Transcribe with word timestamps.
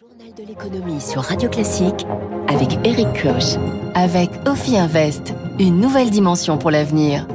Journal 0.00 0.32
de 0.32 0.44
l'économie 0.44 0.98
sur 0.98 1.20
Radio 1.20 1.50
Classique 1.50 2.06
avec 2.48 2.78
Eric 2.86 3.06
Koch. 3.22 3.58
Avec 3.94 4.30
Ophi 4.46 4.78
Invest, 4.78 5.34
une 5.58 5.78
nouvelle 5.78 6.08
dimension 6.08 6.56
pour 6.56 6.70
l'avenir. 6.70 7.26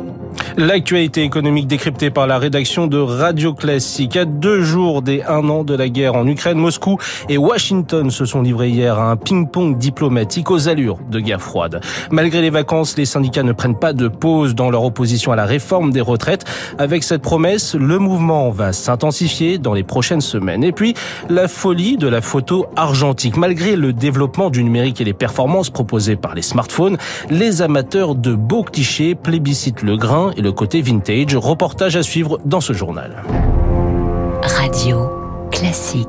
L'actualité 0.58 1.24
économique 1.24 1.68
décryptée 1.68 2.10
par 2.10 2.28
la 2.28 2.38
rédaction 2.38 2.88
de 2.88 2.98
Radio 2.98 3.54
Classique. 3.54 4.16
À 4.16 4.24
deux 4.24 4.62
jours 4.62 5.02
des 5.02 5.22
un 5.24 5.50
an 5.50 5.66
de 5.66 5.76
la 5.76 5.90
guerre 5.90 6.16
en 6.16 6.26
Ukraine, 6.26 6.58
Moscou 6.58 6.98
et 7.28 7.38
Washington 7.38 8.10
se 8.10 8.24
sont 8.24 8.42
livrés 8.42 8.70
hier 8.70 8.98
à 8.98 9.12
un 9.12 9.18
ping-pong 9.18 9.78
diplomatique 9.78 10.50
aux 10.52 10.70
allures 10.70 10.98
de 11.12 11.20
guerre 11.20 11.42
froide. 11.42 11.82
Malgré 12.10 12.42
les 12.42 12.50
vacances, 12.50 12.96
les 12.98 13.04
syndicats 13.06 13.44
ne 13.44 13.52
prennent 13.52 13.78
pas 13.78 13.92
de 13.92 14.08
pause 14.08 14.56
dans 14.56 14.70
leur 14.70 14.86
opposition 14.86 15.34
à 15.34 15.36
la 15.36 15.46
réforme 15.46 15.92
des 15.92 16.00
retraites. 16.00 16.46
Avec 16.78 17.04
cette 17.04 17.22
promesse, 17.22 17.76
le 17.76 18.00
mouvement 18.00 18.50
va 18.50 18.72
s'intensifier 18.72 19.58
dans 19.58 19.74
les 19.74 19.84
prochaines 19.84 20.22
semaines. 20.22 20.64
Et 20.64 20.72
puis, 20.72 20.94
la 21.30 21.48
folie 21.48 21.98
de 21.98 22.08
la 22.08 22.22
photo 22.22 22.68
argentique. 22.76 23.36
Malgré 23.36 23.76
le 23.76 23.92
développement 23.92 24.50
du 24.50 24.64
numérique 24.64 25.02
et 25.02 25.04
les 25.04 25.14
performances 25.14 25.70
proposées 25.70 26.16
par 26.16 26.34
les 26.34 26.42
smartphones, 26.42 26.98
les 27.30 27.62
amateurs 27.62 28.16
de 28.16 28.34
beaux 28.34 28.64
clichés 28.64 29.16
plébiscitent 29.16 29.82
le 29.82 29.98
grain 29.98 30.25
et 30.32 30.42
le 30.42 30.52
côté 30.52 30.82
vintage. 30.82 31.36
Reportage 31.36 31.96
à 31.96 32.04
suivre 32.04 32.40
dans 32.46 32.62
ce 32.62 32.74
journal. 32.74 33.24
Radio 34.44 35.10
Classique. 35.52 36.08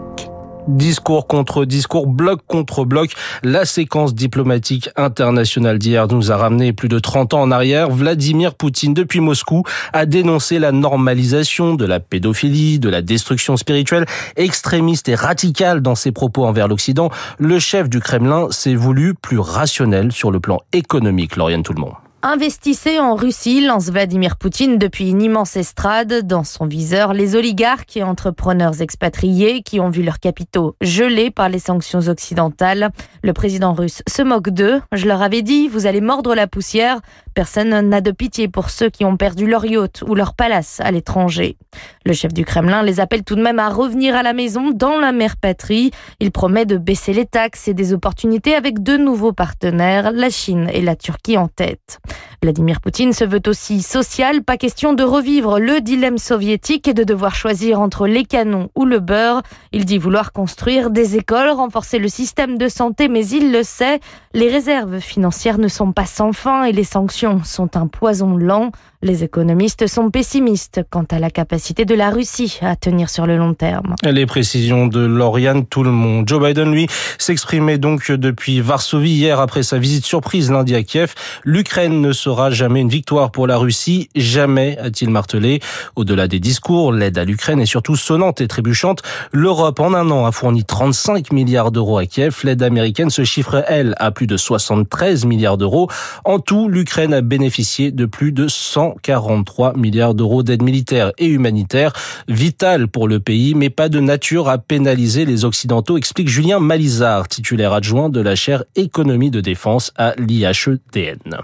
Discours 0.68 1.28
contre 1.28 1.64
discours, 1.64 2.08
bloc 2.08 2.40
contre 2.48 2.84
bloc, 2.84 3.12
la 3.44 3.64
séquence 3.64 4.14
diplomatique 4.14 4.90
internationale 4.96 5.78
d'hier 5.78 6.08
nous 6.08 6.32
a 6.32 6.36
ramené 6.36 6.72
plus 6.72 6.88
de 6.88 6.98
30 6.98 7.34
ans 7.34 7.42
en 7.42 7.52
arrière. 7.52 7.88
Vladimir 7.88 8.54
Poutine, 8.54 8.92
depuis 8.92 9.20
Moscou, 9.20 9.62
a 9.92 10.06
dénoncé 10.06 10.58
la 10.58 10.72
normalisation 10.72 11.74
de 11.74 11.84
la 11.84 12.00
pédophilie, 12.00 12.80
de 12.80 12.88
la 12.88 13.00
destruction 13.00 13.56
spirituelle, 13.56 14.06
extrémiste 14.34 15.08
et 15.08 15.14
radicale 15.14 15.82
dans 15.82 15.94
ses 15.94 16.10
propos 16.10 16.44
envers 16.44 16.66
l'Occident. 16.66 17.10
Le 17.38 17.60
chef 17.60 17.88
du 17.88 18.00
Kremlin 18.00 18.48
s'est 18.50 18.74
voulu 18.74 19.14
plus 19.14 19.38
rationnel 19.38 20.10
sur 20.10 20.32
le 20.32 20.40
plan 20.40 20.60
économique, 20.72 21.36
Lauriane 21.36 21.62
Tout 21.62 21.74
le 21.74 21.80
monde. 21.80 22.05
Investissez 22.28 22.98
en 22.98 23.14
Russie, 23.14 23.64
lance 23.64 23.88
Vladimir 23.88 24.34
Poutine 24.36 24.78
depuis 24.78 25.10
une 25.10 25.22
immense 25.22 25.54
estrade. 25.54 26.26
Dans 26.26 26.42
son 26.42 26.66
viseur, 26.66 27.12
les 27.12 27.36
oligarques 27.36 27.96
et 27.96 28.02
entrepreneurs 28.02 28.82
expatriés 28.82 29.62
qui 29.62 29.78
ont 29.78 29.90
vu 29.90 30.02
leurs 30.02 30.18
capitaux 30.18 30.74
gelés 30.80 31.30
par 31.30 31.48
les 31.48 31.60
sanctions 31.60 32.08
occidentales. 32.08 32.90
Le 33.22 33.32
président 33.32 33.74
russe 33.74 34.02
se 34.08 34.22
moque 34.22 34.50
d'eux. 34.50 34.80
Je 34.90 35.06
leur 35.06 35.22
avais 35.22 35.42
dit, 35.42 35.68
vous 35.68 35.86
allez 35.86 36.00
mordre 36.00 36.34
la 36.34 36.48
poussière. 36.48 37.00
Personne 37.36 37.90
n'a 37.90 38.00
de 38.00 38.12
pitié 38.12 38.48
pour 38.48 38.70
ceux 38.70 38.88
qui 38.88 39.04
ont 39.04 39.18
perdu 39.18 39.46
leur 39.46 39.66
yacht 39.66 40.02
ou 40.08 40.14
leur 40.14 40.32
palace 40.32 40.80
à 40.80 40.90
l'étranger. 40.90 41.58
Le 42.06 42.14
chef 42.14 42.32
du 42.32 42.46
Kremlin 42.46 42.82
les 42.82 42.98
appelle 42.98 43.24
tout 43.24 43.34
de 43.34 43.42
même 43.42 43.58
à 43.58 43.68
revenir 43.68 44.16
à 44.16 44.22
la 44.22 44.32
maison 44.32 44.70
dans 44.70 44.98
la 44.98 45.12
mère 45.12 45.36
patrie. 45.36 45.90
Il 46.18 46.32
promet 46.32 46.64
de 46.64 46.78
baisser 46.78 47.12
les 47.12 47.26
taxes 47.26 47.68
et 47.68 47.74
des 47.74 47.92
opportunités 47.92 48.54
avec 48.54 48.82
deux 48.82 48.96
nouveaux 48.96 49.34
partenaires, 49.34 50.12
la 50.12 50.30
Chine 50.30 50.70
et 50.72 50.80
la 50.80 50.96
Turquie 50.96 51.36
en 51.36 51.48
tête. 51.48 51.98
Vladimir 52.42 52.80
Poutine 52.80 53.12
se 53.12 53.24
veut 53.24 53.42
aussi 53.46 53.82
social, 53.82 54.42
pas 54.42 54.56
question 54.56 54.94
de 54.94 55.02
revivre 55.02 55.58
le 55.58 55.82
dilemme 55.82 56.16
soviétique 56.16 56.88
et 56.88 56.94
de 56.94 57.04
devoir 57.04 57.34
choisir 57.34 57.80
entre 57.80 58.06
les 58.06 58.24
canons 58.24 58.70
ou 58.74 58.86
le 58.86 59.00
beurre. 59.00 59.42
Il 59.72 59.84
dit 59.84 59.98
vouloir 59.98 60.32
construire 60.32 60.88
des 60.88 61.16
écoles, 61.16 61.50
renforcer 61.50 61.98
le 61.98 62.08
système 62.08 62.56
de 62.56 62.68
santé, 62.68 63.08
mais 63.08 63.26
il 63.26 63.52
le 63.52 63.62
sait, 63.62 64.00
les 64.32 64.48
réserves 64.48 65.00
financières 65.00 65.58
ne 65.58 65.68
sont 65.68 65.92
pas 65.92 66.06
sans 66.06 66.32
fin 66.32 66.64
et 66.64 66.72
les 66.72 66.84
sanctions 66.84 67.25
sont 67.44 67.76
un 67.76 67.86
poison 67.86 68.36
lent. 68.36 68.70
Les 69.02 69.24
économistes 69.24 69.86
sont 69.88 70.10
pessimistes 70.10 70.80
quant 70.88 71.04
à 71.10 71.18
la 71.18 71.30
capacité 71.30 71.84
de 71.84 71.94
la 71.94 72.10
Russie 72.10 72.58
à 72.62 72.76
tenir 72.76 73.10
sur 73.10 73.26
le 73.26 73.36
long 73.36 73.52
terme. 73.52 73.94
Les 74.02 74.24
précisions 74.24 74.86
de 74.86 75.00
Lauriane 75.00 75.66
Tout 75.66 75.82
le 75.82 75.90
monde. 75.90 76.26
Joe 76.26 76.42
Biden, 76.42 76.72
lui, 76.72 76.86
s'exprimait 77.18 77.76
donc 77.76 78.10
depuis 78.10 78.60
Varsovie 78.60 79.10
hier 79.10 79.38
après 79.38 79.62
sa 79.62 79.78
visite 79.78 80.06
surprise 80.06 80.50
lundi 80.50 80.74
à 80.74 80.82
Kiev. 80.82 81.14
L'Ukraine 81.44 82.00
ne 82.00 82.12
sera 82.12 82.50
jamais 82.50 82.80
une 82.80 82.88
victoire 82.88 83.32
pour 83.32 83.46
la 83.46 83.58
Russie. 83.58 84.08
Jamais, 84.14 84.78
a-t-il 84.78 85.10
martelé. 85.10 85.60
Au-delà 85.94 86.26
des 86.26 86.40
discours, 86.40 86.92
l'aide 86.92 87.18
à 87.18 87.24
l'Ukraine 87.24 87.60
est 87.60 87.66
surtout 87.66 87.96
sonnante 87.96 88.40
et 88.40 88.48
trébuchante. 88.48 89.02
L'Europe, 89.32 89.78
en 89.80 89.92
un 89.92 90.10
an, 90.10 90.24
a 90.24 90.32
fourni 90.32 90.64
35 90.64 91.32
milliards 91.32 91.70
d'euros 91.70 91.98
à 91.98 92.06
Kiev. 92.06 92.38
L'aide 92.44 92.62
américaine 92.62 93.10
se 93.10 93.24
chiffre, 93.24 93.62
elle, 93.68 93.94
à 93.98 94.10
plus 94.10 94.26
de 94.26 94.36
73 94.36 95.26
milliards 95.26 95.58
d'euros. 95.58 95.88
En 96.24 96.38
tout, 96.38 96.68
l'Ukraine 96.68 97.12
a 97.12 97.20
bénéficié 97.20 97.90
de 97.90 98.06
plus 98.06 98.32
de 98.32 98.48
100 98.48 98.85
43 99.02 99.74
milliards 99.76 100.14
d'euros 100.14 100.42
d'aide 100.42 100.62
militaire 100.62 101.12
et 101.18 101.26
humanitaire, 101.26 101.92
vitale 102.28 102.88
pour 102.88 103.08
le 103.08 103.20
pays, 103.20 103.54
mais 103.54 103.70
pas 103.70 103.88
de 103.88 104.00
nature 104.00 104.48
à 104.48 104.58
pénaliser 104.58 105.24
les 105.24 105.44
Occidentaux, 105.44 105.96
explique 105.96 106.28
Julien 106.28 106.60
Malizard, 106.60 107.28
titulaire 107.28 107.72
adjoint 107.72 108.08
de 108.08 108.20
la 108.20 108.34
chaire 108.34 108.64
économie 108.74 109.30
de 109.30 109.40
défense 109.40 109.92
à 109.96 110.14
l'IHETN. 110.18 111.36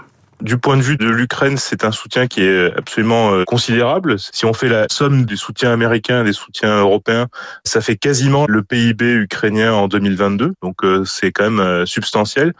Du 0.42 0.58
point 0.58 0.76
de 0.76 0.82
vue 0.82 0.96
de 0.96 1.08
l'Ukraine, 1.08 1.56
c'est 1.56 1.84
un 1.84 1.92
soutien 1.92 2.26
qui 2.26 2.42
est 2.42 2.76
absolument 2.76 3.32
euh, 3.32 3.44
considérable. 3.44 4.16
Si 4.18 4.44
on 4.44 4.52
fait 4.52 4.68
la 4.68 4.86
somme 4.90 5.24
des 5.24 5.36
soutiens 5.36 5.70
américains 5.70 6.22
et 6.22 6.24
des 6.24 6.32
soutiens 6.32 6.80
européens, 6.80 7.28
ça 7.62 7.80
fait 7.80 7.94
quasiment 7.94 8.46
le 8.48 8.64
PIB 8.64 9.04
ukrainien 9.04 9.72
en 9.72 9.86
2022. 9.86 10.54
Donc 10.60 10.82
euh, 10.82 11.04
c'est 11.04 11.30
quand 11.30 11.44
même 11.44 11.60
euh, 11.60 11.86
substantiel. 11.86 12.54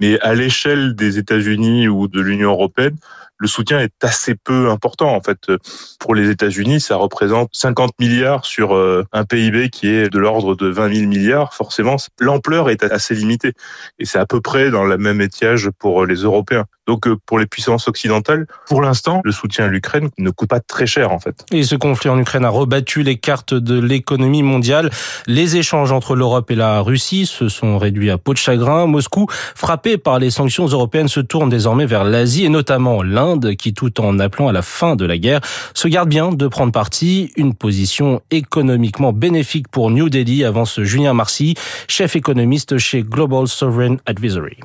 Mais 0.00 0.18
à 0.18 0.34
l'échelle 0.34 0.96
des 0.96 1.18
États-Unis 1.18 1.86
ou 1.86 2.08
de 2.08 2.20
l'Union 2.20 2.50
européenne, 2.50 2.96
le 3.38 3.48
soutien 3.48 3.80
est 3.80 3.92
assez 4.02 4.34
peu 4.34 4.70
important. 4.70 5.14
En 5.14 5.20
fait, 5.20 5.50
pour 5.98 6.14
les 6.14 6.30
États-Unis, 6.30 6.80
ça 6.80 6.96
représente 6.96 7.50
50 7.52 7.92
milliards 8.00 8.44
sur 8.44 8.74
un 9.12 9.24
PIB 9.24 9.70
qui 9.70 9.88
est 9.88 10.10
de 10.10 10.18
l'ordre 10.18 10.54
de 10.54 10.68
20 10.68 10.94
000 10.94 11.08
milliards. 11.08 11.54
Forcément, 11.54 11.96
l'ampleur 12.20 12.70
est 12.70 12.82
assez 12.84 13.14
limitée. 13.14 13.52
Et 13.98 14.04
c'est 14.04 14.18
à 14.18 14.26
peu 14.26 14.40
près 14.40 14.70
dans 14.70 14.84
la 14.84 14.98
même 14.98 15.20
étiage 15.20 15.70
pour 15.78 16.04
les 16.04 16.16
Européens. 16.16 16.66
Donc 16.88 17.06
euh, 17.06 17.16
pour 17.26 17.38
les 17.38 17.46
puissances 17.46 17.86
occidentales, 17.86 18.46
pour 18.66 18.80
l'instant, 18.80 19.20
le 19.22 19.30
soutien 19.30 19.66
à 19.66 19.68
l'Ukraine 19.68 20.08
ne 20.16 20.30
coûte 20.30 20.48
pas 20.48 20.60
très 20.60 20.86
cher 20.86 21.12
en 21.12 21.18
fait. 21.20 21.44
Et 21.52 21.62
ce 21.62 21.76
conflit 21.76 22.08
en 22.08 22.18
Ukraine 22.18 22.46
a 22.46 22.48
rebattu 22.48 23.02
les 23.02 23.18
cartes 23.18 23.52
de 23.52 23.78
l'économie 23.78 24.42
mondiale. 24.42 24.90
Les 25.26 25.58
échanges 25.58 25.92
entre 25.92 26.16
l'Europe 26.16 26.50
et 26.50 26.54
la 26.54 26.80
Russie 26.80 27.26
se 27.26 27.50
sont 27.50 27.76
réduits 27.76 28.10
à 28.10 28.16
peau 28.16 28.32
de 28.32 28.38
chagrin. 28.38 28.86
Moscou, 28.86 29.26
frappé 29.54 29.98
par 29.98 30.18
les 30.18 30.30
sanctions 30.30 30.66
européennes, 30.66 31.08
se 31.08 31.20
tourne 31.20 31.50
désormais 31.50 31.84
vers 31.84 32.04
l'Asie 32.04 32.46
et 32.46 32.48
notamment 32.48 33.02
l'Inde, 33.02 33.27
qui 33.36 33.74
tout 33.74 34.00
en 34.00 34.18
appelant 34.18 34.48
à 34.48 34.52
la 34.52 34.62
fin 34.62 34.96
de 34.96 35.04
la 35.04 35.18
guerre, 35.18 35.40
se 35.74 35.88
garde 35.88 36.08
bien 36.08 36.32
de 36.32 36.46
prendre 36.46 36.72
parti. 36.72 37.32
Une 37.36 37.54
position 37.54 38.22
économiquement 38.30 39.12
bénéfique 39.12 39.68
pour 39.68 39.90
New 39.90 40.08
Delhi, 40.08 40.44
avance 40.44 40.80
Julien 40.80 41.12
Marcy, 41.12 41.54
chef 41.88 42.16
économiste 42.16 42.78
chez 42.78 43.02
Global 43.02 43.48
Sovereign 43.48 43.98
Advisory. 44.06 44.58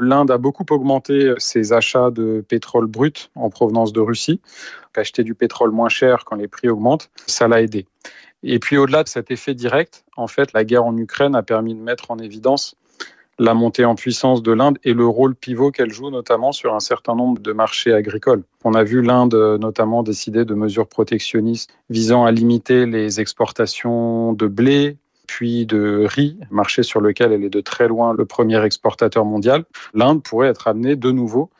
L'Inde 0.00 0.30
a 0.30 0.38
beaucoup 0.38 0.64
augmenté 0.70 1.34
ses 1.38 1.72
achats 1.72 2.10
de 2.10 2.44
pétrole 2.48 2.86
brut 2.86 3.30
en 3.34 3.50
provenance 3.50 3.92
de 3.92 4.00
Russie. 4.00 4.40
Acheter 4.96 5.22
du 5.22 5.36
pétrole 5.36 5.70
moins 5.70 5.88
cher 5.88 6.24
quand 6.24 6.34
les 6.34 6.48
prix 6.48 6.68
augmentent, 6.68 7.08
ça 7.28 7.46
l'a 7.46 7.62
aidé. 7.62 7.86
Et 8.42 8.58
puis 8.58 8.76
au-delà 8.76 9.04
de 9.04 9.08
cet 9.08 9.30
effet 9.30 9.54
direct, 9.54 10.04
en 10.16 10.26
fait, 10.26 10.52
la 10.52 10.64
guerre 10.64 10.84
en 10.84 10.96
Ukraine 10.96 11.36
a 11.36 11.42
permis 11.42 11.74
de 11.74 11.80
mettre 11.80 12.10
en 12.10 12.18
évidence 12.18 12.74
la 13.38 13.54
montée 13.54 13.84
en 13.84 13.94
puissance 13.94 14.42
de 14.42 14.52
l'Inde 14.52 14.78
et 14.84 14.94
le 14.94 15.06
rôle 15.06 15.34
pivot 15.34 15.70
qu'elle 15.70 15.92
joue 15.92 16.10
notamment 16.10 16.52
sur 16.52 16.74
un 16.74 16.80
certain 16.80 17.14
nombre 17.14 17.40
de 17.40 17.52
marchés 17.52 17.92
agricoles. 17.92 18.42
On 18.64 18.74
a 18.74 18.82
vu 18.82 19.02
l'Inde 19.02 19.58
notamment 19.60 20.02
décider 20.02 20.44
de 20.44 20.54
mesures 20.54 20.88
protectionnistes 20.88 21.70
visant 21.90 22.24
à 22.24 22.32
limiter 22.32 22.86
les 22.86 23.20
exportations 23.20 24.32
de 24.32 24.46
blé, 24.46 24.96
puis 25.26 25.66
de 25.66 26.04
riz, 26.08 26.38
marché 26.50 26.82
sur 26.82 27.00
lequel 27.00 27.32
elle 27.32 27.44
est 27.44 27.50
de 27.50 27.60
très 27.60 27.86
loin 27.86 28.14
le 28.14 28.24
premier 28.24 28.62
exportateur 28.64 29.24
mondial, 29.24 29.64
l'Inde 29.94 30.22
pourrait 30.22 30.48
être 30.48 30.66
amenée 30.66 30.96
de 30.96 31.10
nouveau 31.12 31.50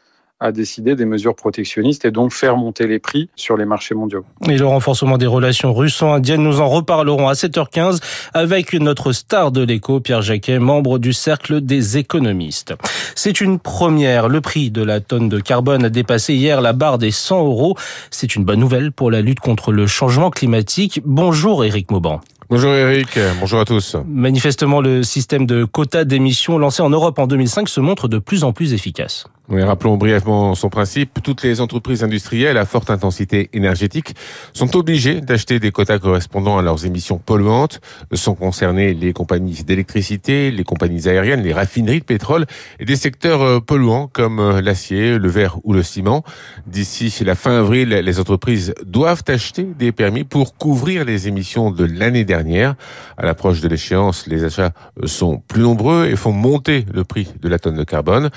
à 0.41 0.53
décider 0.53 0.95
des 0.95 1.05
mesures 1.05 1.35
protectionnistes 1.35 2.05
et 2.05 2.11
donc 2.11 2.33
faire 2.33 2.57
monter 2.57 2.87
les 2.87 2.99
prix 2.99 3.29
sur 3.35 3.57
les 3.57 3.65
marchés 3.65 3.95
mondiaux. 3.95 4.25
Et 4.49 4.57
le 4.57 4.67
renforcement 4.67 5.19
des 5.19 5.27
relations 5.27 5.75
russo-indiennes, 5.75 6.43
nous 6.43 6.61
en 6.61 6.69
reparlerons 6.69 7.29
à 7.29 7.33
7h15 7.33 8.01
avec 8.35 8.73
notre 8.75 9.13
star 9.13 9.51
de 9.51 9.63
l'écho, 9.63 10.01
Pierre 10.01 10.23
Jacquet, 10.23 10.59
membre 10.59 10.99
du 10.99 11.13
Cercle 11.13 11.61
des 11.61 11.99
économistes. 11.99 12.75
C'est 13.15 13.41
une 13.41 13.59
première. 13.59 14.29
Le 14.29 14.41
prix 14.41 14.71
de 14.71 14.83
la 14.83 15.01
tonne 15.01 15.29
de 15.29 15.41
carbone 15.41 15.85
a 15.85 15.91
dépassé 15.91 16.35
hier 16.35 16.61
la 16.61 16.73
barre 16.73 16.99
des 16.99 17.11
100 17.11 17.45
euros. 17.45 17.77
C'est 18.11 18.37
une 18.37 18.45
bonne 18.45 18.61
nouvelle 18.61 18.93
pour 18.93 19.11
la 19.11 19.21
lutte 19.21 19.41
contre 19.41 19.73
le 19.73 19.87
changement 19.87 20.31
climatique. 20.31 21.01
Bonjour 21.05 21.65
Éric 21.65 21.91
Mauban. 21.91 22.21
Bonjour 22.51 22.73
Eric, 22.73 23.19
bonjour 23.41 23.61
à 23.61 23.67
tous. 23.67 23.97
Manifestement, 24.07 24.81
le 24.81 25.03
système 25.03 25.45
de 25.45 25.65
quotas 25.65 26.05
d'émissions 26.05 26.57
lancé 26.57 26.81
en 26.81 26.89
Europe 26.89 27.19
en 27.19 27.27
2005 27.27 27.69
se 27.69 27.81
montre 27.81 28.09
de 28.09 28.19
plus 28.19 28.43
en 28.43 28.53
plus 28.53 28.73
efficace. 28.73 29.27
Rappelons 29.51 29.97
brièvement 29.97 30.55
son 30.55 30.69
principe. 30.69 31.21
Toutes 31.23 31.43
les 31.43 31.63
entreprises 31.63 32.05
industrielles 32.05 32.59
à 32.59 32.67
forte 32.67 32.91
intensité 32.91 33.49
énergétique 33.55 34.15
sont 34.53 34.77
obligées 34.77 35.23
d'acheter 35.23 35.59
des 35.59 35.73
quotas 35.73 35.99
correspondant 35.99 36.59
à 36.59 36.63
leurs 36.63 36.85
émissions 36.85 37.19
polluantes. 37.19 37.81
Sont 38.13 38.35
concernées 38.35 38.93
les 38.93 39.15
compagnies 39.15 39.65
d'électricité, 39.65 40.51
les 40.51 40.65
compagnies 40.65 41.09
aériennes, 41.09 41.43
les 41.43 41.55
raffineries 41.55 42.01
de 42.01 42.05
pétrole 42.05 42.45
et 42.79 42.85
des 42.85 42.97
secteurs 42.97 43.43
euh, 43.43 43.61
polluants 43.61 44.07
comme 44.13 44.39
euh, 44.39 44.61
l'acier, 44.61 45.19
le 45.19 45.29
verre 45.29 45.59
ou 45.65 45.73
le 45.73 45.83
ciment. 45.83 46.25
D'ici 46.67 47.13
la 47.25 47.35
fin 47.35 47.59
avril, 47.59 47.89
les 47.89 48.21
entreprises 48.21 48.75
doivent 48.85 49.25
acheter 49.29 49.65
des 49.65 49.93
permis 49.93 50.25
pour 50.25 50.57
couvrir 50.57 51.07
les 51.07 51.27
émissions 51.27 51.71
de 51.71 51.85
l'année 51.85 52.25
dernière. 52.25 52.75
À 53.17 53.25
l'approche 53.25 53.61
de 53.61 53.69
l'échéance, 53.69 54.27
les 54.27 54.45
achats 54.45 54.73
sont 55.05 55.39
plus 55.49 55.63
nombreux 55.63 56.07
et 56.07 56.17
font 56.17 56.33
monter 56.33 56.85
le 56.93 57.05
prix 57.05 57.29
de 57.41 57.49
la 57.49 57.59
tonne 57.59 57.77
de 57.77 57.85
carbone. 57.85 58.31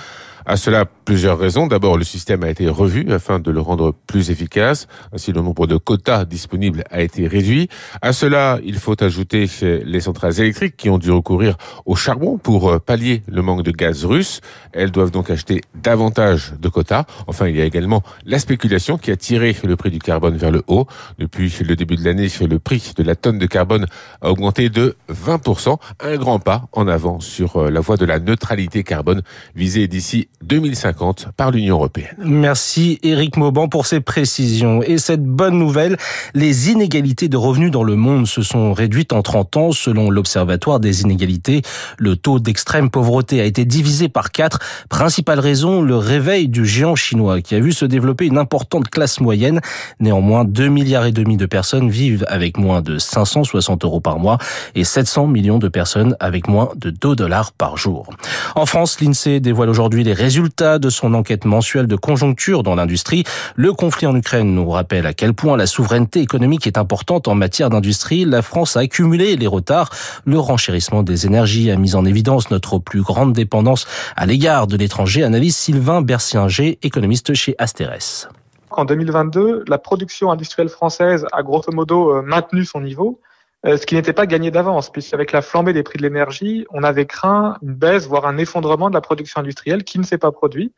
À 0.45 0.57
cela, 0.57 0.85
plusieurs 0.85 1.37
raisons. 1.37 1.67
D'abord, 1.67 1.97
le 1.97 2.03
système 2.03 2.43
a 2.43 2.49
été 2.49 2.67
revu 2.67 3.11
afin 3.11 3.39
de 3.39 3.51
le 3.51 3.61
rendre 3.61 3.93
plus 4.07 4.31
efficace. 4.31 4.87
Ainsi, 5.13 5.31
le 5.31 5.41
nombre 5.41 5.67
de 5.67 5.77
quotas 5.77 6.25
disponibles 6.25 6.83
a 6.89 7.01
été 7.01 7.27
réduit. 7.27 7.69
À 8.01 8.13
cela, 8.13 8.59
il 8.63 8.75
faut 8.75 9.01
ajouter 9.03 9.49
les 9.61 9.99
centrales 9.99 10.39
électriques 10.39 10.77
qui 10.77 10.89
ont 10.89 10.97
dû 10.97 11.11
recourir 11.11 11.57
au 11.85 11.95
charbon 11.95 12.37
pour 12.37 12.79
pallier 12.81 13.23
le 13.27 13.41
manque 13.41 13.63
de 13.63 13.71
gaz 13.71 14.05
russe. 14.05 14.41
Elles 14.73 14.91
doivent 14.91 15.11
donc 15.11 15.29
acheter 15.29 15.61
davantage 15.75 16.53
de 16.59 16.69
quotas. 16.69 17.05
Enfin, 17.27 17.47
il 17.47 17.55
y 17.55 17.61
a 17.61 17.65
également 17.65 18.01
la 18.25 18.39
spéculation 18.39 18.97
qui 18.97 19.11
a 19.11 19.15
tiré 19.15 19.55
le 19.63 19.75
prix 19.75 19.91
du 19.91 19.99
carbone 19.99 20.37
vers 20.37 20.51
le 20.51 20.63
haut. 20.67 20.87
Depuis 21.19 21.53
le 21.63 21.75
début 21.75 21.95
de 21.95 22.03
l'année, 22.03 22.27
le 22.47 22.59
prix 22.59 22.93
de 22.95 23.03
la 23.03 23.15
tonne 23.15 23.37
de 23.37 23.45
carbone 23.45 23.85
a 24.21 24.31
augmenté 24.31 24.69
de 24.69 24.95
20%. 25.11 25.77
Un 25.99 26.15
grand 26.17 26.39
pas 26.39 26.67
en 26.71 26.87
avant 26.87 27.19
sur 27.19 27.69
la 27.69 27.79
voie 27.79 27.97
de 27.97 28.05
la 28.05 28.19
neutralité 28.19 28.83
carbone 28.83 29.21
visée 29.55 29.87
d'ici 29.87 30.29
2050 30.43 31.29
par 31.37 31.51
l'Union 31.51 31.75
européenne. 31.75 32.15
Merci 32.19 32.99
Eric 33.03 33.37
Mauban 33.37 33.67
pour 33.67 33.85
ces 33.85 33.99
précisions. 33.99 34.81
Et 34.83 34.97
cette 34.97 35.23
bonne 35.23 35.57
nouvelle, 35.57 35.97
les 36.33 36.69
inégalités 36.69 37.29
de 37.29 37.37
revenus 37.37 37.71
dans 37.71 37.83
le 37.83 37.95
monde 37.95 38.27
se 38.27 38.41
sont 38.41 38.73
réduites 38.73 39.13
en 39.13 39.21
30 39.21 39.57
ans 39.57 39.71
selon 39.71 40.09
l'Observatoire 40.09 40.79
des 40.79 41.01
inégalités. 41.01 41.61
Le 41.97 42.15
taux 42.15 42.39
d'extrême 42.39 42.89
pauvreté 42.89 43.39
a 43.39 43.45
été 43.45 43.65
divisé 43.65 44.09
par 44.09 44.31
4. 44.31 44.59
Principale 44.89 45.39
raison, 45.39 45.81
le 45.81 45.95
réveil 45.95 46.49
du 46.49 46.65
géant 46.65 46.95
chinois 46.95 47.41
qui 47.41 47.55
a 47.55 47.59
vu 47.59 47.71
se 47.71 47.85
développer 47.85 48.25
une 48.25 48.37
importante 48.37 48.89
classe 48.89 49.19
moyenne. 49.19 49.61
Néanmoins, 49.99 50.43
2 50.43 50.67
milliards 50.67 51.05
et 51.05 51.11
demi 51.11 51.37
de 51.37 51.45
personnes 51.45 51.89
vivent 51.89 52.25
avec 52.27 52.57
moins 52.57 52.81
de 52.81 52.97
560 52.97 53.85
euros 53.85 54.01
par 54.01 54.19
mois 54.19 54.37
et 54.75 54.83
700 54.83 55.27
millions 55.27 55.59
de 55.59 55.67
personnes 55.67 56.15
avec 56.19 56.47
moins 56.47 56.69
de 56.75 56.89
2 56.89 57.15
dollars 57.15 57.51
par 57.51 57.77
jour. 57.77 58.09
En 58.55 58.65
France, 58.65 58.99
l'INSEE 59.01 59.39
dévoile 59.39 59.69
aujourd'hui 59.69 60.03
les 60.03 60.13
résultat 60.21 60.77
de 60.77 60.89
son 60.89 61.13
enquête 61.13 61.45
mensuelle 61.45 61.87
de 61.87 61.95
conjoncture 61.95 62.61
dans 62.61 62.75
l'industrie. 62.75 63.23
Le 63.55 63.73
conflit 63.73 64.05
en 64.05 64.15
Ukraine 64.15 64.53
nous 64.53 64.69
rappelle 64.69 65.07
à 65.07 65.13
quel 65.13 65.33
point 65.33 65.57
la 65.57 65.65
souveraineté 65.65 66.19
économique 66.19 66.67
est 66.67 66.77
importante 66.77 67.27
en 67.27 67.35
matière 67.35 67.69
d'industrie. 67.69 68.25
La 68.25 68.41
France 68.41 68.77
a 68.77 68.81
accumulé 68.81 69.35
les 69.35 69.47
retards. 69.47 69.89
Le 70.25 70.39
renchérissement 70.39 71.01
des 71.01 71.25
énergies 71.25 71.71
a 71.71 71.75
mis 71.75 71.95
en 71.95 72.05
évidence 72.05 72.51
notre 72.51 72.77
plus 72.77 73.01
grande 73.01 73.33
dépendance 73.33 73.87
à 74.15 74.25
l'égard 74.25 74.67
de 74.67 74.77
l'étranger, 74.77 75.23
analyse 75.23 75.55
Sylvain 75.55 76.01
Bersinger, 76.01 76.77
économiste 76.83 77.33
chez 77.33 77.55
Asterès. 77.57 78.29
En 78.69 78.85
2022, 78.85 79.65
la 79.67 79.77
production 79.77 80.31
industrielle 80.31 80.69
française 80.69 81.25
a 81.33 81.43
grosso 81.43 81.71
modo 81.71 82.15
euh, 82.15 82.21
maintenu 82.21 82.63
son 82.63 82.79
niveau. 82.79 83.19
Euh, 83.65 83.77
ce 83.77 83.85
qui 83.85 83.95
n'était 83.95 84.13
pas 84.13 84.25
gagné 84.25 84.49
d'avance, 84.49 84.91
puisqu'avec 84.91 85.31
la 85.31 85.41
flambée 85.41 85.73
des 85.73 85.83
prix 85.83 85.97
de 85.97 86.03
l'énergie, 86.03 86.65
on 86.71 86.83
avait 86.83 87.05
craint 87.05 87.57
une 87.61 87.75
baisse, 87.75 88.07
voire 88.07 88.25
un 88.25 88.37
effondrement 88.37 88.89
de 88.89 88.95
la 88.95 89.01
production 89.01 89.39
industrielle 89.41 89.83
qui 89.83 89.99
ne 89.99 90.03
s'est 90.03 90.17
pas 90.17 90.31
produit, 90.31 90.73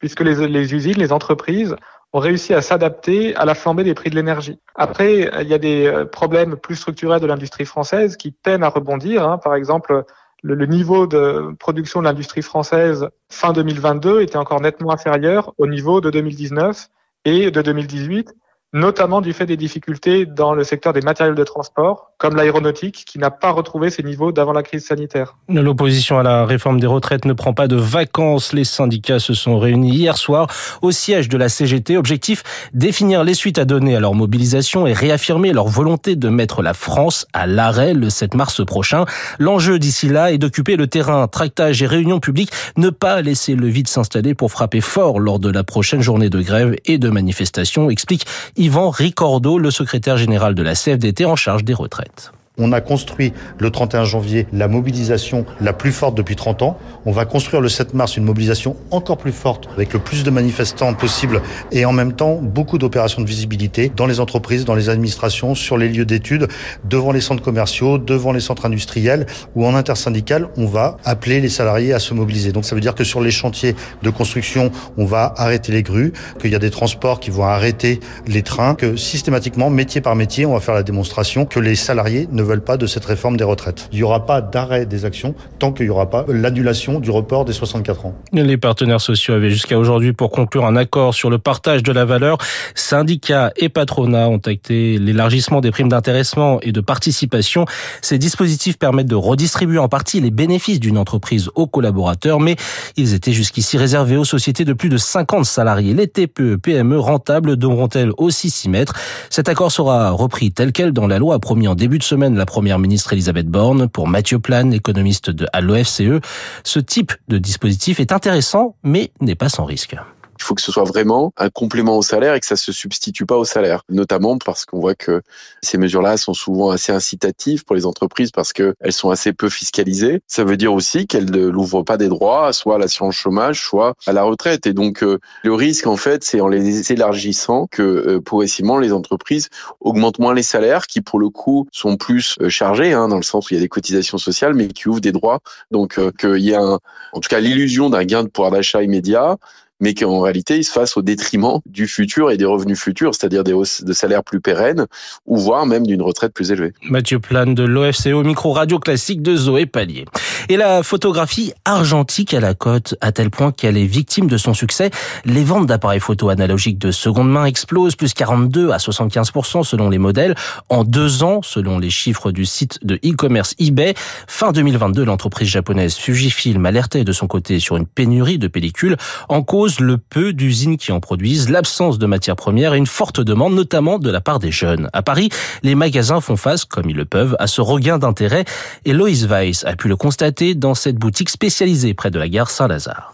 puisque 0.00 0.20
les, 0.20 0.74
usines, 0.74 0.98
les 0.98 1.12
entreprises 1.12 1.76
ont 2.12 2.18
réussi 2.18 2.52
à 2.52 2.60
s'adapter 2.60 3.36
à 3.36 3.44
la 3.44 3.54
flambée 3.54 3.84
des 3.84 3.94
prix 3.94 4.10
de 4.10 4.16
l'énergie. 4.16 4.58
Après, 4.74 5.30
il 5.42 5.48
y 5.48 5.54
a 5.54 5.58
des 5.58 5.86
euh, 5.86 6.04
problèmes 6.04 6.56
plus 6.56 6.76
structurels 6.76 7.20
de 7.20 7.26
l'industrie 7.26 7.66
française 7.66 8.16
qui 8.16 8.32
peinent 8.32 8.64
à 8.64 8.68
rebondir. 8.68 9.28
Hein. 9.28 9.38
Par 9.38 9.54
exemple, 9.54 10.04
le, 10.42 10.54
le, 10.54 10.66
niveau 10.66 11.06
de 11.06 11.54
production 11.60 12.00
de 12.00 12.06
l'industrie 12.06 12.42
française 12.42 13.08
fin 13.30 13.52
2022 13.52 14.22
était 14.22 14.36
encore 14.36 14.60
nettement 14.60 14.92
inférieur 14.92 15.54
au 15.58 15.68
niveau 15.68 16.00
de 16.00 16.10
2019 16.10 16.88
et 17.24 17.50
de 17.52 17.62
2018 17.62 18.34
notamment 18.74 19.20
du 19.20 19.32
fait 19.32 19.46
des 19.46 19.56
difficultés 19.56 20.26
dans 20.26 20.52
le 20.52 20.64
secteur 20.64 20.92
des 20.92 21.00
matériels 21.00 21.36
de 21.36 21.44
transport, 21.44 22.10
comme 22.18 22.34
l'aéronautique, 22.34 23.04
qui 23.06 23.20
n'a 23.20 23.30
pas 23.30 23.52
retrouvé 23.52 23.88
ses 23.88 24.02
niveaux 24.02 24.32
d'avant 24.32 24.52
la 24.52 24.64
crise 24.64 24.84
sanitaire. 24.84 25.36
L'opposition 25.48 26.18
à 26.18 26.24
la 26.24 26.44
réforme 26.44 26.80
des 26.80 26.88
retraites 26.88 27.24
ne 27.24 27.32
prend 27.32 27.54
pas 27.54 27.68
de 27.68 27.76
vacances. 27.76 28.52
Les 28.52 28.64
syndicats 28.64 29.20
se 29.20 29.32
sont 29.32 29.60
réunis 29.60 29.94
hier 29.94 30.16
soir 30.16 30.48
au 30.82 30.90
siège 30.90 31.28
de 31.28 31.38
la 31.38 31.48
CGT. 31.48 31.96
Objectif, 31.96 32.42
définir 32.74 33.22
les 33.22 33.34
suites 33.34 33.58
à 33.58 33.64
donner 33.64 33.94
à 33.94 34.00
leur 34.00 34.14
mobilisation 34.14 34.88
et 34.88 34.92
réaffirmer 34.92 35.52
leur 35.52 35.68
volonté 35.68 36.16
de 36.16 36.28
mettre 36.28 36.60
la 36.60 36.74
France 36.74 37.28
à 37.32 37.46
l'arrêt 37.46 37.94
le 37.94 38.10
7 38.10 38.34
mars 38.34 38.64
prochain. 38.64 39.04
L'enjeu 39.38 39.78
d'ici 39.78 40.08
là 40.08 40.32
est 40.32 40.38
d'occuper 40.38 40.74
le 40.74 40.88
terrain, 40.88 41.28
tractage 41.28 41.80
et 41.80 41.86
réunions 41.86 42.18
publiques, 42.18 42.50
ne 42.76 42.90
pas 42.90 43.22
laisser 43.22 43.54
le 43.54 43.68
vide 43.68 43.86
s'installer 43.86 44.34
pour 44.34 44.50
frapper 44.50 44.80
fort 44.80 45.20
lors 45.20 45.38
de 45.38 45.48
la 45.48 45.62
prochaine 45.62 46.00
journée 46.00 46.28
de 46.28 46.40
grève 46.40 46.74
et 46.86 46.98
de 46.98 47.08
manifestation, 47.08 47.88
explique 47.88 48.26
Yvan 48.64 48.88
Ricordo, 48.88 49.58
le 49.58 49.70
secrétaire 49.70 50.16
général 50.16 50.54
de 50.54 50.62
la 50.62 50.72
CFDT 50.72 51.26
en 51.26 51.36
charge 51.36 51.64
des 51.64 51.74
retraites. 51.74 52.32
On 52.56 52.70
a 52.70 52.80
construit 52.80 53.32
le 53.58 53.68
31 53.70 54.04
janvier 54.04 54.46
la 54.52 54.68
mobilisation 54.68 55.44
la 55.60 55.72
plus 55.72 55.90
forte 55.90 56.16
depuis 56.16 56.36
30 56.36 56.62
ans. 56.62 56.78
On 57.04 57.10
va 57.10 57.24
construire 57.24 57.60
le 57.60 57.68
7 57.68 57.94
mars 57.94 58.16
une 58.16 58.22
mobilisation 58.22 58.76
encore 58.92 59.18
plus 59.18 59.32
forte 59.32 59.68
avec 59.74 59.92
le 59.92 59.98
plus 59.98 60.22
de 60.22 60.30
manifestants 60.30 60.94
possible 60.94 61.42
et 61.72 61.84
en 61.84 61.92
même 61.92 62.12
temps 62.12 62.36
beaucoup 62.40 62.78
d'opérations 62.78 63.22
de 63.22 63.26
visibilité 63.26 63.90
dans 63.96 64.06
les 64.06 64.20
entreprises, 64.20 64.64
dans 64.64 64.76
les 64.76 64.88
administrations, 64.88 65.56
sur 65.56 65.76
les 65.76 65.88
lieux 65.88 66.04
d'études, 66.04 66.46
devant 66.84 67.10
les 67.10 67.20
centres 67.20 67.42
commerciaux, 67.42 67.98
devant 67.98 68.30
les 68.30 68.38
centres 68.38 68.66
industriels 68.66 69.26
ou 69.56 69.66
en 69.66 69.74
intersyndical, 69.74 70.48
on 70.56 70.66
va 70.66 70.98
appeler 71.04 71.40
les 71.40 71.48
salariés 71.48 71.92
à 71.92 71.98
se 71.98 72.14
mobiliser. 72.14 72.52
Donc 72.52 72.66
ça 72.66 72.76
veut 72.76 72.80
dire 72.80 72.94
que 72.94 73.02
sur 73.02 73.20
les 73.20 73.32
chantiers 73.32 73.74
de 74.04 74.10
construction, 74.10 74.70
on 74.96 75.06
va 75.06 75.34
arrêter 75.38 75.72
les 75.72 75.82
grues, 75.82 76.12
qu'il 76.40 76.52
y 76.52 76.54
a 76.54 76.60
des 76.60 76.70
transports 76.70 77.18
qui 77.18 77.32
vont 77.32 77.46
arrêter 77.46 77.98
les 78.28 78.42
trains, 78.42 78.76
que 78.76 78.94
systématiquement, 78.94 79.70
métier 79.70 80.00
par 80.00 80.14
métier, 80.14 80.46
on 80.46 80.54
va 80.54 80.60
faire 80.60 80.74
la 80.74 80.84
démonstration 80.84 81.46
que 81.46 81.58
les 81.58 81.74
salariés 81.74 82.28
ne 82.30 82.43
veulent 82.44 82.64
pas 82.64 82.76
de 82.76 82.86
cette 82.86 83.04
réforme 83.04 83.36
des 83.36 83.44
retraites. 83.44 83.88
Il 83.92 83.96
n'y 83.96 84.02
aura 84.02 84.26
pas 84.26 84.40
d'arrêt 84.40 84.86
des 84.86 85.04
actions 85.04 85.34
tant 85.58 85.72
qu'il 85.72 85.86
n'y 85.86 85.90
aura 85.90 86.10
pas 86.10 86.24
l'annulation 86.28 87.00
du 87.00 87.10
report 87.10 87.44
des 87.44 87.52
64 87.52 88.06
ans. 88.06 88.14
Les 88.32 88.56
partenaires 88.56 89.00
sociaux 89.00 89.34
avaient 89.34 89.50
jusqu'à 89.50 89.78
aujourd'hui 89.78 90.12
pour 90.12 90.30
conclure 90.30 90.64
un 90.64 90.76
accord 90.76 91.14
sur 91.14 91.30
le 91.30 91.38
partage 91.38 91.82
de 91.82 91.92
la 91.92 92.04
valeur. 92.04 92.38
Syndicats 92.74 93.52
et 93.56 93.68
patronats 93.68 94.28
ont 94.28 94.38
acté 94.38 94.98
l'élargissement 94.98 95.60
des 95.60 95.70
primes 95.70 95.88
d'intéressement 95.88 96.60
et 96.62 96.72
de 96.72 96.80
participation. 96.80 97.64
Ces 98.02 98.18
dispositifs 98.18 98.78
permettent 98.78 99.06
de 99.06 99.14
redistribuer 99.14 99.78
en 99.78 99.88
partie 99.88 100.20
les 100.20 100.30
bénéfices 100.30 100.80
d'une 100.80 100.98
entreprise 100.98 101.50
aux 101.54 101.66
collaborateurs, 101.66 102.40
mais 102.40 102.56
ils 102.96 103.14
étaient 103.14 103.32
jusqu'ici 103.32 103.76
réservés 103.76 104.16
aux 104.16 104.24
sociétés 104.24 104.64
de 104.64 104.72
plus 104.72 104.88
de 104.88 104.96
50 104.96 105.44
salariés. 105.44 105.94
Les 105.94 106.08
TPE, 106.08 106.56
PME 106.56 106.98
rentables 106.98 107.56
devront-elles 107.56 108.12
aussi 108.18 108.50
s'y 108.50 108.68
mettre? 108.68 108.94
Cet 109.30 109.48
accord 109.48 109.72
sera 109.72 110.10
repris 110.10 110.52
tel 110.52 110.72
quel 110.72 110.92
dans 110.92 111.06
la 111.06 111.18
loi 111.18 111.38
promis 111.38 111.68
en 111.68 111.74
début 111.74 111.98
de 111.98 112.02
semaine 112.02 112.33
la 112.38 112.46
première 112.46 112.78
ministre 112.78 113.12
Elisabeth 113.12 113.48
Borne. 113.48 113.88
Pour 113.88 114.08
Mathieu 114.08 114.38
Plane, 114.38 114.72
économiste 114.72 115.30
de, 115.30 115.46
l'OFCE, 115.60 116.20
ce 116.64 116.78
type 116.78 117.12
de 117.28 117.38
dispositif 117.38 118.00
est 118.00 118.12
intéressant, 118.12 118.76
mais 118.82 119.12
n'est 119.20 119.34
pas 119.34 119.48
sans 119.48 119.64
risque. 119.64 119.96
Il 120.44 120.46
faut 120.46 120.54
que 120.54 120.60
ce 120.60 120.72
soit 120.72 120.84
vraiment 120.84 121.32
un 121.38 121.48
complément 121.48 121.96
au 121.96 122.02
salaire 122.02 122.34
et 122.34 122.40
que 122.40 122.44
ça 122.44 122.56
se 122.56 122.70
substitue 122.70 123.24
pas 123.24 123.38
au 123.38 123.46
salaire. 123.46 123.82
Notamment 123.88 124.36
parce 124.36 124.66
qu'on 124.66 124.78
voit 124.78 124.94
que 124.94 125.22
ces 125.62 125.78
mesures-là 125.78 126.18
sont 126.18 126.34
souvent 126.34 126.68
assez 126.68 126.92
incitatives 126.92 127.64
pour 127.64 127.74
les 127.74 127.86
entreprises 127.86 128.30
parce 128.30 128.52
qu'elles 128.52 128.74
sont 128.90 129.08
assez 129.08 129.32
peu 129.32 129.48
fiscalisées. 129.48 130.20
Ça 130.26 130.44
veut 130.44 130.58
dire 130.58 130.74
aussi 130.74 131.06
qu'elles 131.06 131.30
ne 131.30 131.46
l'ouvrent 131.46 131.82
pas 131.82 131.96
des 131.96 132.08
droits, 132.08 132.52
soit 132.52 132.74
à 132.74 132.78
l'assurance 132.78 133.14
chômage, 133.14 133.64
soit 133.64 133.94
à 134.06 134.12
la 134.12 134.22
retraite. 134.22 134.66
Et 134.66 134.74
donc, 134.74 135.02
euh, 135.02 135.18
le 135.44 135.54
risque, 135.54 135.86
en 135.86 135.96
fait, 135.96 136.24
c'est 136.24 136.42
en 136.42 136.48
les 136.48 136.92
élargissant 136.92 137.66
que 137.66 137.80
euh, 137.82 138.20
progressivement 138.20 138.78
les 138.78 138.92
entreprises 138.92 139.48
augmentent 139.80 140.18
moins 140.18 140.34
les 140.34 140.42
salaires 140.42 140.86
qui, 140.86 141.00
pour 141.00 141.18
le 141.18 141.30
coup, 141.30 141.66
sont 141.72 141.96
plus 141.96 142.36
euh, 142.42 142.50
chargés, 142.50 142.92
hein, 142.92 143.08
dans 143.08 143.16
le 143.16 143.22
sens 143.22 143.46
où 143.46 143.54
il 143.54 143.56
y 143.56 143.60
a 143.60 143.62
des 143.62 143.68
cotisations 143.68 144.18
sociales, 144.18 144.52
mais 144.52 144.68
qui 144.68 144.90
ouvrent 144.90 145.00
des 145.00 145.12
droits. 145.12 145.40
Donc, 145.70 145.98
qu'il 146.18 146.36
y 146.36 146.54
a 146.54 146.60
un, 146.60 146.78
en 147.14 147.20
tout 147.20 147.30
cas 147.30 147.40
l'illusion 147.40 147.88
d'un 147.88 148.04
gain 148.04 148.24
de 148.24 148.28
pouvoir 148.28 148.50
d'achat 148.50 148.82
immédiat, 148.82 149.38
mais 149.84 149.92
qu'en 149.92 150.22
réalité, 150.22 150.56
il 150.56 150.64
se 150.64 150.72
fasse 150.72 150.96
au 150.96 151.02
détriment 151.02 151.60
du 151.66 151.86
futur 151.86 152.30
et 152.30 152.38
des 152.38 152.46
revenus 152.46 152.80
futurs, 152.80 153.14
c'est-à-dire 153.14 153.44
des 153.44 153.52
hausses 153.52 153.84
de 153.84 153.92
salaires 153.92 154.24
plus 154.24 154.40
pérennes, 154.40 154.86
ou 155.26 155.36
voire 155.36 155.66
même 155.66 155.86
d'une 155.86 156.00
retraite 156.00 156.32
plus 156.32 156.50
élevée. 156.50 156.72
Mathieu 156.88 157.18
Plane 157.18 157.54
de 157.54 157.64
l'OFCE 157.64 158.06
au 158.06 158.22
micro 158.22 158.52
radio 158.52 158.78
classique 158.78 159.20
de 159.20 159.36
Zoé 159.36 159.66
Pallier. 159.66 160.06
Et 160.50 160.56
la 160.56 160.82
photographie 160.82 161.52
argentique 161.64 162.34
à 162.34 162.40
la 162.40 162.52
cote, 162.52 162.96
à 163.00 163.12
tel 163.12 163.30
point 163.30 163.50
qu'elle 163.50 163.78
est 163.78 163.86
victime 163.86 164.26
de 164.26 164.36
son 164.36 164.52
succès. 164.52 164.90
Les 165.24 165.42
ventes 165.42 165.66
d'appareils 165.66 166.00
photo 166.00 166.28
analogiques 166.28 166.78
de 166.78 166.90
seconde 166.90 167.30
main 167.30 167.46
explosent, 167.46 167.96
plus 167.96 168.12
42 168.12 168.70
à 168.70 168.76
75% 168.76 169.64
selon 169.64 169.88
les 169.88 169.98
modèles. 169.98 170.34
En 170.68 170.84
deux 170.84 171.22
ans, 171.22 171.40
selon 171.42 171.78
les 171.78 171.88
chiffres 171.88 172.30
du 172.30 172.44
site 172.44 172.84
de 172.84 172.96
e-commerce 172.96 173.54
eBay, 173.58 173.94
fin 174.26 174.52
2022, 174.52 175.04
l'entreprise 175.04 175.48
japonaise 175.48 175.94
Fujifilm 175.94 176.66
alertait 176.66 177.04
de 177.04 177.12
son 177.12 177.26
côté 177.26 177.58
sur 177.58 177.76
une 177.76 177.86
pénurie 177.86 178.38
de 178.38 178.48
pellicules 178.48 178.96
en 179.30 179.42
cause 179.42 179.80
le 179.80 179.96
peu 179.96 180.34
d'usines 180.34 180.76
qui 180.76 180.92
en 180.92 181.00
produisent, 181.00 181.48
l'absence 181.48 181.98
de 181.98 182.06
matières 182.06 182.36
premières 182.36 182.74
et 182.74 182.78
une 182.78 182.86
forte 182.86 183.20
demande, 183.20 183.54
notamment 183.54 183.98
de 183.98 184.10
la 184.10 184.20
part 184.20 184.40
des 184.40 184.52
jeunes. 184.52 184.90
À 184.92 185.00
Paris, 185.00 185.30
les 185.62 185.74
magasins 185.74 186.20
font 186.20 186.36
face, 186.36 186.66
comme 186.66 186.90
ils 186.90 186.96
le 186.96 187.06
peuvent, 187.06 187.34
à 187.38 187.46
ce 187.46 187.62
regain 187.62 187.98
d'intérêt 187.98 188.44
et 188.84 188.92
Loïs 188.92 189.24
Weiss 189.24 189.64
a 189.64 189.74
pu 189.76 189.88
le 189.88 189.96
constater 189.96 190.33
dans 190.54 190.74
cette 190.74 190.96
boutique 190.96 191.30
spécialisée 191.30 191.94
près 191.94 192.10
de 192.10 192.18
la 192.18 192.28
gare 192.28 192.50
Saint-Lazare. 192.50 193.12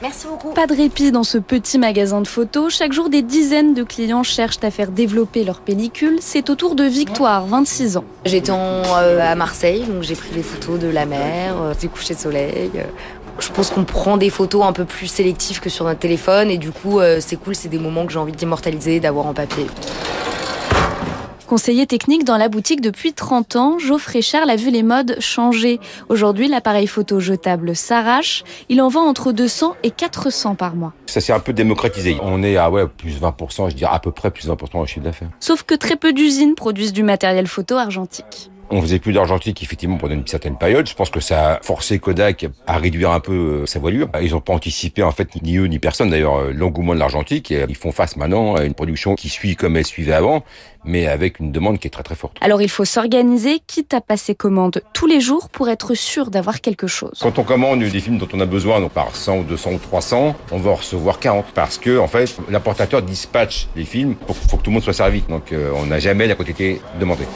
Merci 0.00 0.26
beaucoup. 0.26 0.52
Pas 0.52 0.66
de 0.66 0.74
répit 0.74 1.12
dans 1.12 1.22
ce 1.22 1.38
petit 1.38 1.78
magasin 1.78 2.20
de 2.20 2.26
photos. 2.26 2.74
Chaque 2.74 2.92
jour, 2.92 3.08
des 3.08 3.22
dizaines 3.22 3.72
de 3.72 3.84
clients 3.84 4.24
cherchent 4.24 4.62
à 4.62 4.70
faire 4.70 4.90
développer 4.90 5.44
leur 5.44 5.60
pellicule. 5.60 6.18
C'est 6.20 6.50
au 6.50 6.56
tour 6.56 6.74
de 6.74 6.82
Victoire, 6.82 7.46
26 7.46 7.98
ans. 7.98 8.04
J'étais 8.24 8.50
euh, 8.52 9.20
à 9.20 9.34
Marseille, 9.36 9.84
donc 9.84 10.02
j'ai 10.02 10.16
pris 10.16 10.30
des 10.34 10.42
photos 10.42 10.80
de 10.80 10.88
la 10.88 11.06
mer, 11.06 11.54
euh, 11.60 11.74
du 11.74 11.88
coucher 11.88 12.14
de 12.14 12.18
soleil. 12.18 12.70
Je 13.38 13.48
pense 13.50 13.70
qu'on 13.70 13.84
prend 13.84 14.16
des 14.16 14.30
photos 14.30 14.64
un 14.64 14.72
peu 14.72 14.84
plus 14.84 15.06
sélectives 15.06 15.60
que 15.60 15.70
sur 15.70 15.84
notre 15.84 16.00
téléphone 16.00 16.50
et 16.50 16.58
du 16.58 16.72
coup, 16.72 16.98
euh, 16.98 17.18
c'est 17.20 17.36
cool, 17.36 17.54
c'est 17.54 17.68
des 17.68 17.78
moments 17.78 18.04
que 18.04 18.12
j'ai 18.12 18.18
envie 18.18 18.32
d'immortaliser, 18.32 18.98
d'avoir 18.98 19.26
en 19.26 19.34
papier. 19.34 19.66
Conseiller 21.52 21.86
technique 21.86 22.24
dans 22.24 22.38
la 22.38 22.48
boutique 22.48 22.80
depuis 22.80 23.12
30 23.12 23.56
ans, 23.56 23.78
Geoffrey 23.78 24.22
Charles 24.22 24.48
a 24.48 24.56
vu 24.56 24.70
les 24.70 24.82
modes 24.82 25.18
changer. 25.20 25.80
Aujourd'hui, 26.08 26.48
l'appareil 26.48 26.86
photo 26.86 27.20
jetable 27.20 27.76
s'arrache. 27.76 28.42
Il 28.70 28.80
en 28.80 28.88
vend 28.88 29.02
entre 29.02 29.32
200 29.32 29.76
et 29.82 29.90
400 29.90 30.54
par 30.54 30.74
mois. 30.74 30.94
Ça 31.04 31.20
s'est 31.20 31.34
un 31.34 31.40
peu 31.40 31.52
démocratisé. 31.52 32.16
On 32.22 32.42
est 32.42 32.56
à 32.56 32.70
ouais, 32.70 32.86
plus 32.88 33.20
20%, 33.20 33.68
je 33.68 33.76
dirais 33.76 33.90
à 33.92 33.98
peu 33.98 34.12
près 34.12 34.30
plus 34.30 34.48
20% 34.48 34.78
au 34.80 34.86
chiffre 34.86 35.04
d'affaires. 35.04 35.28
Sauf 35.40 35.62
que 35.62 35.74
très 35.74 35.96
peu 35.96 36.14
d'usines 36.14 36.54
produisent 36.54 36.94
du 36.94 37.02
matériel 37.02 37.46
photo 37.46 37.76
argentique. 37.76 38.50
On 38.74 38.80
faisait 38.80 38.98
plus 38.98 39.12
d'argentique 39.12 39.62
effectivement 39.62 39.98
pendant 39.98 40.14
une 40.14 40.26
certaine 40.26 40.56
période. 40.56 40.88
Je 40.88 40.94
pense 40.94 41.10
que 41.10 41.20
ça 41.20 41.56
a 41.56 41.62
forcé 41.62 41.98
Kodak 41.98 42.46
à 42.66 42.78
réduire 42.78 43.10
un 43.10 43.20
peu 43.20 43.32
euh, 43.34 43.66
sa 43.66 43.78
voilure. 43.78 44.08
Ils 44.22 44.30
n'ont 44.30 44.40
pas 44.40 44.54
anticipé 44.54 45.02
en 45.02 45.10
fait 45.10 45.28
ni 45.42 45.58
eux 45.58 45.66
ni 45.66 45.78
personne 45.78 46.08
d'ailleurs 46.08 46.36
euh, 46.36 46.52
l'engouement 46.54 46.94
de 46.94 46.98
l'argentique 46.98 47.50
et 47.50 47.66
ils 47.68 47.76
font 47.76 47.92
face 47.92 48.16
maintenant 48.16 48.54
à 48.54 48.64
une 48.64 48.72
production 48.72 49.14
qui 49.14 49.28
suit 49.28 49.56
comme 49.56 49.76
elle 49.76 49.84
suivait 49.84 50.14
avant, 50.14 50.42
mais 50.86 51.06
avec 51.06 51.38
une 51.38 51.52
demande 51.52 51.80
qui 51.80 51.86
est 51.86 51.90
très 51.90 52.02
très 52.02 52.14
forte. 52.14 52.38
Alors 52.40 52.62
il 52.62 52.70
faut 52.70 52.86
s'organiser, 52.86 53.60
quitte 53.66 53.92
à 53.92 54.00
passer 54.00 54.34
commande 54.34 54.80
tous 54.94 55.06
les 55.06 55.20
jours 55.20 55.50
pour 55.50 55.68
être 55.68 55.92
sûr 55.92 56.30
d'avoir 56.30 56.62
quelque 56.62 56.86
chose. 56.86 57.18
Quand 57.20 57.38
on 57.38 57.44
commande 57.44 57.80
des 57.80 58.00
films 58.00 58.16
dont 58.16 58.28
on 58.32 58.40
a 58.40 58.46
besoin, 58.46 58.80
donc 58.80 58.92
par 58.92 59.14
100 59.14 59.40
ou 59.40 59.42
200 59.42 59.72
ou 59.72 59.78
300, 59.80 60.34
on 60.50 60.56
va 60.56 60.70
en 60.70 60.76
recevoir 60.76 61.18
40 61.18 61.44
parce 61.54 61.76
que 61.76 61.98
en 61.98 62.08
fait 62.08 62.38
l'importateur 62.48 63.02
dispatche 63.02 63.68
les 63.76 63.84
films. 63.84 64.14
Il 64.30 64.34
faut 64.34 64.56
que 64.56 64.62
tout 64.62 64.70
le 64.70 64.74
monde 64.76 64.82
soit 64.82 64.94
servi. 64.94 65.20
Donc 65.28 65.52
euh, 65.52 65.70
on 65.76 65.84
n'a 65.84 65.98
jamais 65.98 66.26
la 66.26 66.36
quantité 66.36 66.80
demandée. 66.98 67.26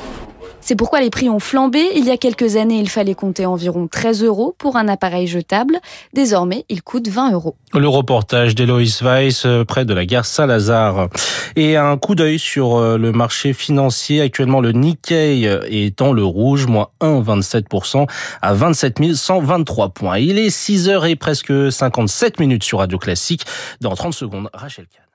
C'est 0.67 0.75
pourquoi 0.75 1.01
les 1.01 1.11
prix 1.11 1.31
ont 1.31 1.39
flambé. 1.39 1.93
Il 1.95 2.05
y 2.07 2.11
a 2.11 2.17
quelques 2.17 2.57
années, 2.57 2.81
il 2.81 2.89
fallait 2.89 3.15
compter 3.15 3.47
environ 3.47 3.87
13 3.87 4.25
euros 4.25 4.53
pour 4.59 4.75
un 4.75 4.89
appareil 4.89 5.29
jetable. 5.29 5.79
Désormais, 6.13 6.65
il 6.69 6.83
coûte 6.83 7.07
20 7.07 7.35
euros. 7.35 7.55
Le 7.73 7.87
reportage 7.87 8.57
d'Eloïs 8.57 9.01
Weiss 9.01 9.47
euh, 9.47 9.65
près 9.65 9.85
de 9.85 9.95
la 9.95 10.05
gare 10.05 10.25
Saint-Lazare. 10.25 11.09
Et 11.55 11.77
un 11.77 11.97
coup 11.99 12.17
d'œil 12.17 12.41
sur 12.41 12.79
euh, 12.79 12.99
le 12.99 13.13
marché 13.13 13.53
financier. 13.53 14.21
Actuellement, 14.21 14.61
le 14.61 14.73
Nikkei 14.73 15.45
est 15.45 16.03
en 16.03 16.13
le 16.13 16.25
rouge, 16.25 16.67
moins 16.67 16.89
1,27% 17.01 18.09
à 18.43 18.53
27 18.53 19.15
123 19.15 19.91
points. 19.91 20.19
Il 20.19 20.37
est 20.37 20.51
6 20.51 20.89
heures 20.89 21.07
et 21.07 21.15
presque 21.15 21.71
57 21.71 22.41
minutes 22.41 22.65
sur 22.65 22.81
Radio 22.81 22.99
Classique. 22.99 23.45
Dans 23.81 23.95
30 23.95 24.15
secondes, 24.15 24.51
Rachel 24.53 24.87
Kahn. 24.93 25.06